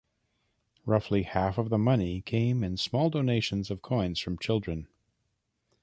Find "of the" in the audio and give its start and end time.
1.59-1.77